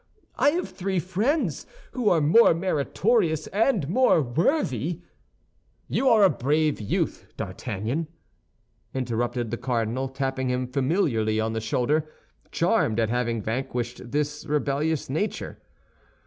I 0.35 0.49
have 0.53 0.69
three 0.69 0.97
friends 0.97 1.67
who 1.91 2.09
are 2.09 2.21
more 2.21 2.55
meritorious 2.55 3.45
and 3.45 3.87
more 3.87 4.19
worthy—" 4.19 5.03
"You 5.87 6.09
are 6.09 6.23
a 6.23 6.29
brave 6.31 6.81
youth, 6.81 7.27
D'Artagnan," 7.37 8.07
interrupted 8.95 9.51
the 9.51 9.57
cardinal, 9.57 10.07
tapping 10.09 10.49
him 10.49 10.65
familiarly 10.65 11.39
on 11.39 11.53
the 11.53 11.61
shoulder, 11.61 12.09
charmed 12.51 12.99
at 12.99 13.11
having 13.11 13.43
vanquished 13.43 14.09
this 14.11 14.43
rebellious 14.47 15.07
nature. 15.07 15.59